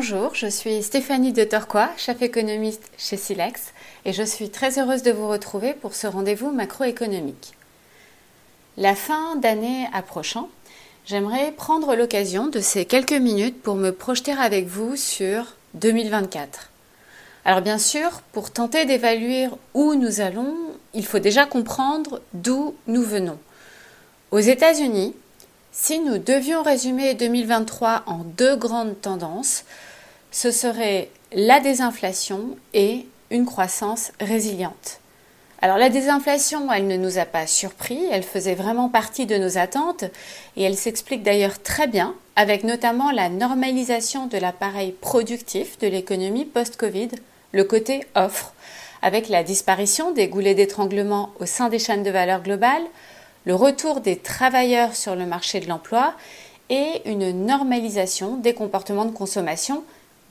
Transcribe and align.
bonjour, 0.00 0.36
je 0.36 0.46
suis 0.46 0.80
Stéphanie 0.84 1.32
de 1.32 1.42
Torquois, 1.42 1.90
chef 1.96 2.22
économiste 2.22 2.88
chez 2.96 3.16
Silex, 3.16 3.72
et 4.04 4.12
je 4.12 4.22
suis 4.22 4.48
très 4.48 4.78
heureuse 4.78 5.02
de 5.02 5.10
vous 5.10 5.26
retrouver 5.26 5.74
pour 5.74 5.96
ce 5.96 6.06
rendez-vous 6.06 6.52
macroéconomique. 6.52 7.54
La 8.76 8.94
fin 8.94 9.34
d'année 9.34 9.88
approchant, 9.92 10.50
j'aimerais 11.04 11.50
prendre 11.50 11.96
l'occasion 11.96 12.46
de 12.46 12.60
ces 12.60 12.84
quelques 12.84 13.10
minutes 13.10 13.60
pour 13.60 13.74
me 13.74 13.90
projeter 13.90 14.30
avec 14.30 14.68
vous 14.68 14.94
sur 14.94 15.56
2024. 15.74 16.70
Alors 17.44 17.60
bien 17.60 17.78
sûr, 17.78 18.22
pour 18.30 18.52
tenter 18.52 18.84
d'évaluer 18.84 19.48
où 19.74 19.96
nous 19.96 20.20
allons, 20.20 20.54
il 20.94 21.06
faut 21.06 21.18
déjà 21.18 21.44
comprendre 21.44 22.20
d'où 22.34 22.76
nous 22.86 23.02
venons. 23.02 23.40
Aux 24.30 24.38
États-Unis, 24.38 25.16
si 25.72 26.00
nous 26.00 26.18
devions 26.18 26.62
résumer 26.62 27.14
2023 27.14 28.04
en 28.06 28.18
deux 28.18 28.56
grandes 28.56 29.00
tendances, 29.00 29.64
ce 30.30 30.50
serait 30.50 31.10
la 31.32 31.60
désinflation 31.60 32.56
et 32.74 33.06
une 33.30 33.46
croissance 33.46 34.12
résiliente. 34.20 35.00
Alors 35.60 35.78
la 35.78 35.90
désinflation, 35.90 36.72
elle 36.72 36.86
ne 36.86 36.96
nous 36.96 37.18
a 37.18 37.24
pas 37.24 37.46
surpris, 37.46 37.98
elle 38.12 38.22
faisait 38.22 38.54
vraiment 38.54 38.88
partie 38.88 39.26
de 39.26 39.36
nos 39.36 39.58
attentes 39.58 40.04
et 40.56 40.62
elle 40.62 40.76
s'explique 40.76 41.24
d'ailleurs 41.24 41.60
très 41.60 41.88
bien 41.88 42.14
avec 42.36 42.62
notamment 42.62 43.10
la 43.10 43.28
normalisation 43.28 44.26
de 44.28 44.38
l'appareil 44.38 44.92
productif 44.92 45.78
de 45.80 45.88
l'économie 45.88 46.44
post-Covid, 46.44 47.08
le 47.52 47.64
côté 47.64 48.06
offre, 48.14 48.52
avec 49.02 49.28
la 49.28 49.42
disparition 49.42 50.12
des 50.12 50.28
goulets 50.28 50.54
d'étranglement 50.54 51.30
au 51.40 51.46
sein 51.46 51.68
des 51.68 51.80
chaînes 51.80 52.04
de 52.04 52.10
valeur 52.10 52.42
globales, 52.42 52.86
le 53.48 53.54
retour 53.54 54.02
des 54.02 54.18
travailleurs 54.18 54.94
sur 54.94 55.16
le 55.16 55.24
marché 55.24 55.58
de 55.60 55.68
l'emploi 55.68 56.12
et 56.68 57.00
une 57.06 57.46
normalisation 57.46 58.36
des 58.36 58.52
comportements 58.52 59.06
de 59.06 59.16
consommation 59.16 59.84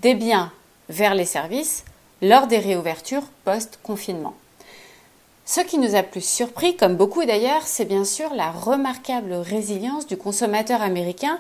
des 0.04 0.14
biens 0.14 0.52
vers 0.88 1.16
les 1.16 1.26
services 1.26 1.84
lors 2.22 2.46
des 2.46 2.60
réouvertures 2.60 3.24
post-confinement. 3.44 4.36
Ce 5.48 5.62
qui 5.62 5.80
nous 5.80 5.96
a 5.96 6.04
plus 6.04 6.24
surpris, 6.24 6.76
comme 6.76 6.96
beaucoup 6.96 7.26
d'ailleurs, 7.26 7.64
c'est 7.66 7.86
bien 7.86 8.06
sûr 8.06 8.32
la 8.36 8.52
remarquable 8.52 9.34
résilience 9.34 10.06
du 10.06 10.16
consommateur 10.16 10.84
américain 10.84 11.40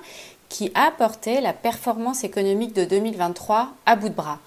qui 0.50 0.72
a 0.74 0.90
porté 0.90 1.42
la 1.42 1.54
performance 1.54 2.24
économique 2.24 2.74
de 2.74 2.86
2023 2.86 3.70
à 3.86 3.96
bout 3.96 4.10
de 4.10 4.16
bras. 4.16 4.40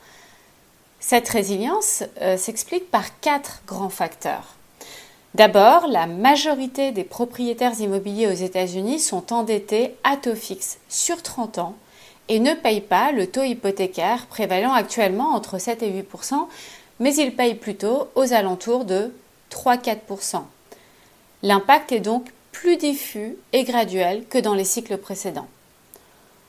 Cette 0.98 1.28
résilience 1.28 2.02
euh, 2.22 2.36
s'explique 2.36 2.90
par 2.90 3.20
quatre 3.20 3.62
grands 3.68 3.88
facteurs. 3.88 4.56
D'abord, 5.34 5.86
la 5.86 6.06
majorité 6.06 6.90
des 6.90 7.04
propriétaires 7.04 7.80
immobiliers 7.80 8.26
aux 8.26 8.32
États-Unis 8.32 8.98
sont 8.98 9.32
endettés 9.32 9.94
à 10.02 10.16
taux 10.16 10.34
fixe 10.34 10.78
sur 10.88 11.22
30 11.22 11.58
ans 11.58 11.74
et 12.28 12.40
ne 12.40 12.54
payent 12.54 12.80
pas 12.80 13.12
le 13.12 13.28
taux 13.28 13.44
hypothécaire 13.44 14.26
prévalant 14.26 14.72
actuellement 14.72 15.34
entre 15.34 15.58
7 15.58 15.82
et 15.82 15.90
8% 15.90 16.34
mais 16.98 17.14
ils 17.14 17.34
payent 17.34 17.54
plutôt 17.54 18.08
aux 18.14 18.32
alentours 18.32 18.84
de 18.84 19.12
3-4% 19.50 20.42
L'impact 21.42 21.92
est 21.92 22.00
donc 22.00 22.30
plus 22.52 22.76
diffus 22.76 23.36
et 23.52 23.64
graduel 23.64 24.24
que 24.28 24.36
dans 24.36 24.54
les 24.54 24.64
cycles 24.64 24.98
précédents. 24.98 25.48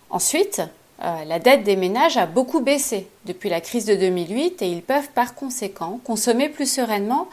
Ensuite, 0.10 0.62
euh, 1.02 1.24
la 1.24 1.40
dette 1.40 1.64
des 1.64 1.78
ménages 1.78 2.18
a 2.18 2.26
beaucoup 2.26 2.60
baissé 2.60 3.08
depuis 3.26 3.50
la 3.50 3.62
crise 3.62 3.86
de 3.86 3.96
2008 3.96 4.62
et 4.62 4.68
ils 4.70 4.82
peuvent 4.82 5.10
par 5.16 5.34
conséquent 5.34 6.02
consommer 6.04 6.50
plus 6.50 6.70
sereinement 6.70 7.30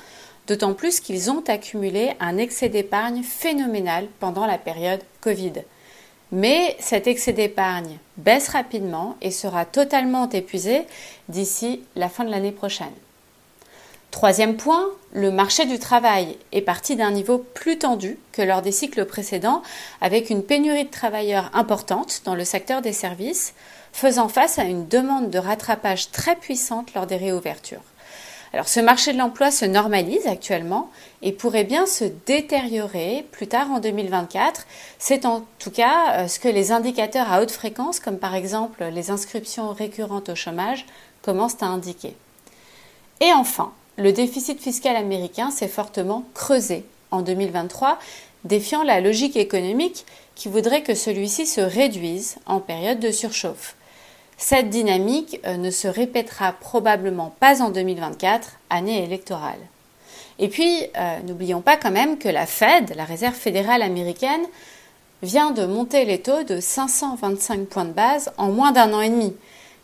d'autant 0.49 0.75
plus 0.75 0.99
qu'ils 0.99 1.31
ont 1.31 1.45
accumulé 1.47 2.13
un 2.19 2.39
excès 2.39 2.69
d'épargne 2.69 3.23
phénoménal 3.23 4.09
pendant 4.19 4.47
la 4.47 4.59
période 4.59 5.03
Covid. 5.21 5.53
Mais 6.33 6.77
cet 6.81 7.07
excès 7.07 7.33
d'épargne 7.33 7.99
baisse 8.17 8.49
rapidement 8.49 9.17
et 9.23 9.31
sera 9.31 9.65
totalement 9.65 10.29
épuisé 10.29 10.83
d'ici 11.29 11.83
la 11.97 12.09
fin 12.09 12.25
de 12.25 12.31
l'année 12.31 12.53
prochaine. 12.53 12.87
Troisième 14.11 14.57
point, 14.57 14.87
le 15.13 15.31
marché 15.31 15.67
du 15.67 15.79
travail 15.79 16.39
est 16.53 16.63
parti 16.63 16.97
d'un 16.97 17.11
niveau 17.11 17.39
plus 17.39 17.79
tendu 17.79 18.19
que 18.33 18.41
lors 18.41 18.63
des 18.63 18.73
cycles 18.73 19.05
précédents, 19.05 19.63
avec 20.01 20.31
une 20.31 20.43
pénurie 20.43 20.87
de 20.87 20.91
travailleurs 20.91 21.51
importante 21.53 22.23
dans 22.25 22.35
le 22.35 22.45
secteur 22.45 22.81
des 22.81 22.95
services, 22.95 23.53
faisant 23.93 24.29
face 24.29 24.59
à 24.59 24.65
une 24.65 24.89
demande 24.89 25.31
de 25.31 25.39
rattrapage 25.39 26.11
très 26.11 26.37
puissante 26.37 26.95
lors 26.95 27.07
des 27.07 27.17
réouvertures. 27.17 27.83
Alors 28.53 28.69
ce 28.69 28.81
marché 28.81 29.13
de 29.13 29.19
l'emploi 29.19 29.51
se 29.51 29.67
normalise 29.67 30.27
actuellement 30.27 30.91
et 31.21 31.33
pourrait 31.33 31.65
bien 31.65 31.87
se 31.87 32.05
détériorer 32.27 33.27
plus 33.31 33.47
tard 33.47 33.71
en 33.71 33.79
2024. 33.79 34.67
C'est 34.99 35.27
en 35.27 35.45
tout 35.59 35.71
cas 35.71 36.21
euh, 36.21 36.29
ce 36.29 36.39
que 36.39 36.49
les 36.49 36.73
indicateurs 36.73 37.31
à 37.31 37.43
haute 37.43 37.51
fréquence, 37.51 38.01
comme 38.01 38.19
par 38.19 38.35
exemple 38.35 38.85
les 38.85 39.11
inscriptions 39.11 39.73
récurrentes 39.73 40.31
au 40.31 40.35
chômage, 40.35 40.87
commencent 41.21 41.63
à 41.63 41.67
indiquer. 41.67 42.15
Et 43.21 43.33
enfin, 43.33 43.73
le 43.97 44.13
déficit 44.13 44.61
fiscal 44.61 44.97
américain 44.97 45.51
s'est 45.51 45.69
fortement 45.69 46.25
creusé 46.33 46.85
en 47.11 47.21
2023, 47.21 47.99
défiant 48.45 48.83
la 48.83 49.01
logique 49.01 49.37
économique 49.37 50.07
qui 50.35 50.49
voudrait 50.49 50.83
que 50.83 50.95
celui-ci 50.95 51.47
se 51.47 51.61
réduise 51.61 52.37
en 52.47 52.61
période 52.61 53.01
de 53.01 53.11
surchauffe. 53.11 53.75
Cette 54.39 54.71
dynamique 54.71 55.41
euh, 55.45 55.57
ne 55.57 55.71
se 55.71 55.89
répétera 55.89 56.53
probablement 56.53 57.35
pas 57.41 57.61
en 57.61 57.71
2024, 57.71 58.53
année 58.71 59.03
électorale. 59.03 59.59
Et 60.39 60.49
puis, 60.49 60.85
euh, 60.97 61.19
n'oublions 61.27 61.61
pas 61.61 61.77
quand 61.77 61.91
même 61.91 62.19
que 62.19 62.29
la 62.29 62.47
Fed, 62.47 62.95
la 62.97 63.05
Réserve 63.05 63.35
fédérale 63.35 63.83
américaine, 63.83 64.47
vient 65.25 65.51
de 65.51 65.67
monter 65.67 66.05
les 66.05 66.21
taux 66.21 66.45
de 66.45 66.61
525 66.61 67.67
points 67.67 67.85
de 67.85 67.93
base 67.93 68.31
en 68.39 68.51
moins 68.53 68.71
d'un 68.71 68.93
an 68.95 69.01
et 69.01 69.11
demi. 69.11 69.35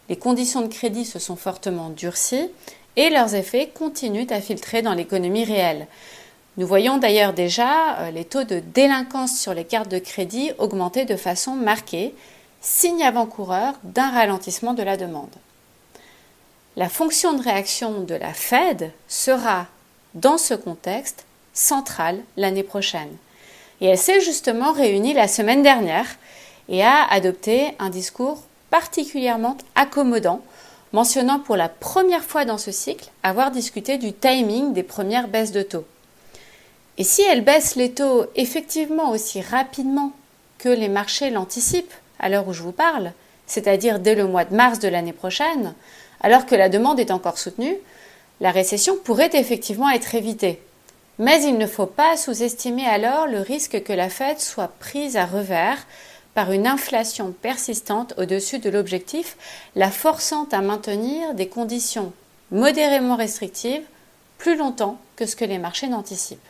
Les 0.08 0.16
conditions 0.16 0.60
de 0.60 0.68
crédit 0.68 1.04
se 1.04 1.18
sont 1.18 1.34
fortement 1.34 1.90
durcies 1.90 2.48
et 2.94 3.10
leurs 3.10 3.34
effets 3.34 3.72
continuent 3.74 4.30
à 4.30 4.40
filtrer 4.40 4.82
dans 4.82 4.94
l'économie 4.94 5.44
réelle. 5.44 5.88
Nous 6.58 6.66
voyons 6.68 6.98
d'ailleurs 6.98 7.32
déjà 7.32 7.98
euh, 7.98 8.10
les 8.12 8.24
taux 8.24 8.44
de 8.44 8.62
délinquance 8.72 9.36
sur 9.36 9.52
les 9.52 9.64
cartes 9.64 9.90
de 9.90 9.98
crédit 9.98 10.52
augmenter 10.58 11.04
de 11.04 11.16
façon 11.16 11.56
marquée, 11.56 12.14
signe 12.64 13.04
avant-coureur 13.04 13.74
d'un 13.84 14.10
ralentissement 14.10 14.72
de 14.72 14.82
la 14.82 14.96
demande. 14.96 15.34
La 16.76 16.88
fonction 16.88 17.34
de 17.34 17.42
réaction 17.42 18.00
de 18.00 18.14
la 18.14 18.32
Fed 18.32 18.90
sera, 19.06 19.66
dans 20.14 20.38
ce 20.38 20.54
contexte, 20.54 21.26
centrale 21.52 22.20
l'année 22.36 22.62
prochaine. 22.62 23.14
Et 23.80 23.86
elle 23.86 23.98
s'est 23.98 24.22
justement 24.22 24.72
réunie 24.72 25.12
la 25.12 25.28
semaine 25.28 25.62
dernière 25.62 26.06
et 26.70 26.82
a 26.82 27.04
adopté 27.10 27.76
un 27.78 27.90
discours 27.90 28.42
particulièrement 28.70 29.58
accommodant, 29.74 30.40
mentionnant 30.92 31.40
pour 31.40 31.56
la 31.56 31.68
première 31.68 32.24
fois 32.24 32.46
dans 32.46 32.58
ce 32.58 32.72
cycle 32.72 33.10
avoir 33.22 33.50
discuté 33.50 33.98
du 33.98 34.12
timing 34.12 34.72
des 34.72 34.82
premières 34.82 35.28
baisses 35.28 35.52
de 35.52 35.62
taux. 35.62 35.84
Et 36.96 37.04
si 37.04 37.22
elle 37.22 37.44
baisse 37.44 37.76
les 37.76 37.92
taux 37.92 38.24
effectivement 38.36 39.10
aussi 39.10 39.42
rapidement 39.42 40.12
que 40.58 40.70
les 40.70 40.88
marchés 40.88 41.30
l'anticipent, 41.30 41.92
à 42.18 42.28
l'heure 42.28 42.48
où 42.48 42.52
je 42.52 42.62
vous 42.62 42.72
parle, 42.72 43.12
c'est-à-dire 43.46 43.98
dès 43.98 44.14
le 44.14 44.26
mois 44.26 44.44
de 44.44 44.54
mars 44.54 44.78
de 44.78 44.88
l'année 44.88 45.12
prochaine, 45.12 45.74
alors 46.20 46.46
que 46.46 46.54
la 46.54 46.68
demande 46.68 47.00
est 47.00 47.10
encore 47.10 47.38
soutenue, 47.38 47.76
la 48.40 48.50
récession 48.50 48.96
pourrait 49.02 49.30
effectivement 49.34 49.90
être 49.90 50.14
évitée. 50.14 50.60
Mais 51.18 51.42
il 51.44 51.58
ne 51.58 51.66
faut 51.66 51.86
pas 51.86 52.16
sous-estimer 52.16 52.86
alors 52.86 53.26
le 53.26 53.40
risque 53.40 53.82
que 53.82 53.92
la 53.92 54.08
Fed 54.08 54.40
soit 54.40 54.72
prise 54.80 55.16
à 55.16 55.26
revers 55.26 55.86
par 56.34 56.50
une 56.50 56.66
inflation 56.66 57.32
persistante 57.32 58.14
au-dessus 58.18 58.58
de 58.58 58.70
l'objectif, 58.70 59.36
la 59.76 59.90
forçant 59.90 60.48
à 60.50 60.60
maintenir 60.60 61.34
des 61.34 61.48
conditions 61.48 62.12
modérément 62.50 63.16
restrictives 63.16 63.84
plus 64.38 64.56
longtemps 64.56 64.98
que 65.16 65.26
ce 65.26 65.36
que 65.36 65.44
les 65.44 65.58
marchés 65.58 65.88
n'anticipent. 65.88 66.40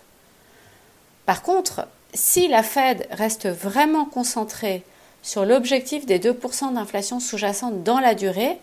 Par 1.27 1.43
contre, 1.43 1.87
si 2.15 2.49
la 2.49 2.63
Fed 2.63 3.07
reste 3.11 3.47
vraiment 3.49 4.05
concentrée 4.05 4.83
sur 5.25 5.47
l'objectif 5.47 6.05
des 6.05 6.21
2% 6.21 6.75
d'inflation 6.75 7.19
sous-jacente 7.19 7.83
dans 7.83 7.99
la 7.99 8.15
durée, 8.15 8.59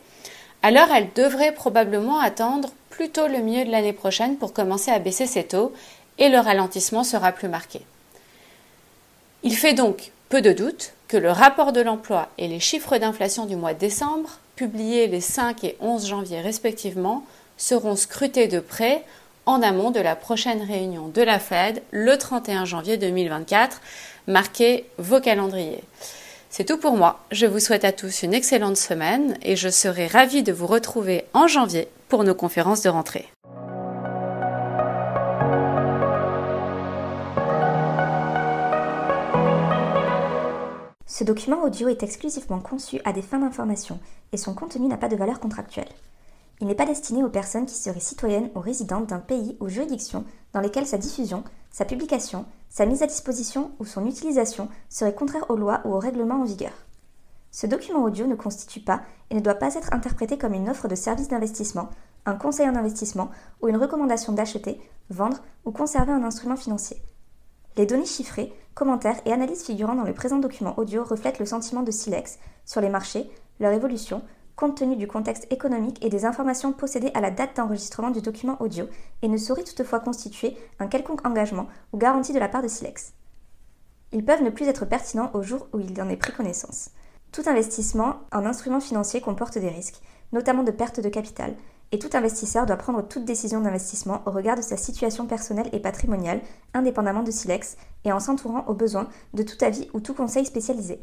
alors 0.62 0.92
elle 0.96 1.10
devrait 1.16 1.54
probablement 1.54 2.20
attendre 2.20 2.70
plutôt 2.92 3.28
le 3.28 3.40
milieu 3.40 3.66
de 3.66 3.72
l'année 3.72 3.94
prochaine 3.94 4.38
pour 4.38 4.54
commencer 4.54 4.92
à 4.92 5.00
baisser 5.00 5.26
ses 5.26 5.44
taux 5.44 5.74
et 6.20 6.30
le 6.30 6.38
ralentissement 6.38 7.04
sera 7.04 7.32
plus 7.32 7.48
marqué. 7.48 7.82
Il 9.42 9.58
fait 9.58 9.74
donc 9.74 10.12
peu 10.30 10.42
de 10.42 10.54
doute 10.54 10.94
que 11.08 11.18
le 11.18 11.32
rapport 11.32 11.74
de 11.74 11.82
l'emploi 11.82 12.30
et 12.38 12.48
les 12.48 12.60
chiffres 12.60 12.98
d'inflation 13.00 13.48
du 13.48 13.56
mois 13.56 13.74
de 13.74 13.80
décembre, 13.80 14.38
publiés 14.56 15.08
les 15.08 15.20
5 15.20 15.64
et 15.64 15.78
11 15.80 16.08
janvier 16.08 16.42
respectivement, 16.42 17.26
seront 17.58 17.96
scrutés 17.96 18.48
de 18.48 18.60
près 18.60 19.04
en 19.48 19.64
amont 19.64 19.90
de 19.90 20.00
la 20.00 20.16
prochaine 20.16 20.62
réunion 20.62 21.08
de 21.08 21.24
la 21.24 21.40
Fed 21.40 21.82
le 21.90 22.16
31 22.20 22.66
janvier 22.66 22.98
2024. 22.98 23.82
Marquez 24.28 24.86
vos 25.00 25.20
calendriers. 25.20 25.84
C'est 26.54 26.66
tout 26.66 26.78
pour 26.78 26.98
moi. 26.98 27.22
Je 27.32 27.46
vous 27.46 27.62
souhaite 27.62 27.86
à 27.86 27.94
tous 27.94 28.24
une 28.24 28.34
excellente 28.34 28.76
semaine 28.76 29.38
et 29.42 29.56
je 29.56 29.70
serai 29.70 30.08
ravie 30.08 30.44
de 30.44 30.52
vous 30.52 30.68
retrouver 30.68 31.24
en 31.34 31.48
janvier 31.48 31.88
pour 32.10 32.26
nos 32.26 32.36
conférences 32.36 32.82
de 32.82 32.90
rentrée. 32.90 33.30
Ce 41.08 41.24
document 41.24 41.64
audio 41.64 41.88
est 41.88 42.04
exclusivement 42.04 42.60
conçu 42.60 43.00
à 43.06 43.14
des 43.14 43.22
fins 43.22 43.40
d'information 43.40 43.98
et 44.34 44.38
son 44.38 44.54
contenu 44.54 44.88
n'a 44.88 44.98
pas 44.98 45.08
de 45.08 45.16
valeur 45.16 45.40
contractuelle. 45.40 45.88
Il 46.60 46.68
n'est 46.68 46.76
pas 46.76 46.86
destiné 46.86 47.24
aux 47.24 47.30
personnes 47.30 47.66
qui 47.66 47.76
seraient 47.76 48.02
citoyennes 48.02 48.50
ou 48.56 48.60
résidentes 48.60 49.08
d'un 49.08 49.20
pays 49.20 49.56
ou 49.62 49.70
juridiction 49.70 50.26
dans 50.52 50.60
lesquelles 50.60 50.86
sa 50.86 50.98
diffusion, 50.98 51.46
sa 51.72 51.86
publication, 51.86 52.46
sa 52.72 52.86
mise 52.86 53.04
à 53.04 53.08
disposition 53.08 53.72
ou 53.80 53.86
son 53.86 54.08
utilisation 54.08 54.70
seraient 54.90 55.14
contraires 55.14 55.50
aux 55.50 55.58
lois 55.58 55.82
ou 55.84 55.90
aux 55.90 56.00
règlements 56.00 56.42
en 56.42 56.46
vigueur. 56.46 56.72
Ce 57.52 57.68
document 57.68 58.02
audio 58.02 58.26
ne 58.26 58.36
constitue 58.36 58.80
pas 58.80 59.02
et 59.30 59.36
ne 59.36 59.42
doit 59.42 59.56
pas 59.56 59.76
être 59.76 59.94
interprété 59.94 60.38
comme 60.38 60.54
une 60.54 60.70
offre 60.70 60.88
de 60.88 60.96
service 60.96 61.28
d'investissement, 61.28 61.90
un 62.26 62.36
conseil 62.36 62.70
en 62.70 62.76
investissement 62.78 63.30
ou 63.62 63.68
une 63.68 63.76
recommandation 63.76 64.32
d'acheter, 64.32 64.80
vendre 65.10 65.40
ou 65.66 65.72
conserver 65.72 66.14
un 66.14 66.24
instrument 66.24 66.56
financier. 66.56 67.02
Les 67.76 67.86
données 67.86 68.06
chiffrées, 68.06 68.54
commentaires 68.74 69.20
et 69.26 69.34
analyses 69.34 69.64
figurant 69.64 69.96
dans 69.96 70.06
le 70.06 70.14
présent 70.14 70.40
document 70.40 70.74
audio 70.80 71.04
reflètent 71.04 71.40
le 71.40 71.46
sentiment 71.46 71.84
de 71.84 71.92
Silex 71.92 72.40
sur 72.66 72.80
les 72.80 72.90
marchés, 72.90 73.30
leur 73.60 73.74
évolution, 73.74 74.22
compte 74.62 74.78
tenu 74.78 74.96
du 74.96 75.08
contexte 75.08 75.52
économique 75.52 75.98
et 76.06 76.10
des 76.10 76.24
informations 76.24 76.72
possédées 76.72 77.10
à 77.16 77.20
la 77.20 77.32
date 77.32 77.58
d'enregistrement 77.58 78.12
du 78.12 78.22
document 78.22 78.62
audio 78.62 78.86
et 79.24 79.28
ne 79.28 79.38
sauraient 79.38 79.64
toutefois 79.64 80.00
constituer 80.00 80.56
un 80.78 80.86
quelconque 80.86 81.26
engagement 81.26 81.66
ou 81.94 81.98
garantie 81.98 82.32
de 82.32 82.38
la 82.38 82.48
part 82.48 82.62
de 82.62 82.68
Silex. 82.68 83.14
Ils 84.12 84.24
peuvent 84.24 84.44
ne 84.44 84.52
plus 84.52 84.68
être 84.68 84.86
pertinents 84.86 85.32
au 85.34 85.42
jour 85.42 85.68
où 85.74 85.80
il 85.80 86.00
en 86.00 86.10
est 86.10 86.16
pris 86.16 86.32
connaissance. 86.32 86.92
Tout 87.32 87.42
investissement 87.48 88.18
en 88.32 88.46
instruments 88.46 88.80
financiers 88.80 89.20
comporte 89.20 89.58
des 89.58 89.70
risques, 89.70 90.00
notamment 90.32 90.62
de 90.62 90.70
perte 90.70 91.00
de 91.00 91.10
capital, 91.10 91.56
et 91.92 91.98
tout 91.98 92.16
investisseur 92.16 92.68
doit 92.68 92.78
prendre 92.78 93.02
toute 93.02 93.26
décision 93.26 93.62
d'investissement 93.62 94.22
au 94.28 94.32
regard 94.32 94.58
de 94.58 94.62
sa 94.62 94.78
situation 94.78 95.26
personnelle 95.26 95.70
et 95.74 95.80
patrimoniale, 95.80 96.42
indépendamment 96.76 97.24
de 97.24 97.32
Silex, 97.32 97.78
et 98.04 98.12
en 98.12 98.20
s'entourant 98.20 98.66
au 98.68 98.76
besoin 98.76 99.08
de 99.34 99.42
tout 99.42 99.58
avis 99.66 99.90
ou 99.96 100.02
tout 100.02 100.14
conseil 100.14 100.46
spécialisé. 100.46 101.02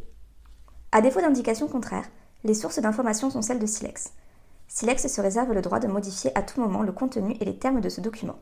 À 0.93 1.01
défaut 1.01 1.21
d'indications 1.21 1.67
contraires, 1.67 2.09
les 2.45 2.55
sources 2.55 2.79
d'information 2.79 3.31
sont 3.31 3.43
celles 3.43 3.59
de 3.59 3.67
Silex. 3.67 4.13
Silex 4.69 5.07
se 5.07 5.21
réserve 5.21 5.53
le 5.53 5.63
droit 5.63 5.81
de 5.81 5.89
modifier 5.89 6.37
à 6.37 6.43
tout 6.43 6.61
moment 6.61 6.83
le 6.83 6.93
contenu 6.93 7.37
et 7.41 7.45
les 7.45 7.59
termes 7.59 7.81
de 7.81 7.89
ce 7.89 8.01
document. 8.01 8.39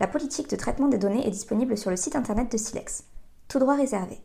La 0.00 0.06
politique 0.06 0.48
de 0.48 0.56
traitement 0.56 0.88
des 0.88 0.98
données 0.98 1.26
est 1.26 1.32
disponible 1.32 1.76
sur 1.76 1.90
le 1.90 1.96
site 1.96 2.16
internet 2.16 2.50
de 2.52 2.56
Silex. 2.56 3.04
Tout 3.48 3.58
droit 3.58 3.74
réservé. 3.74 4.18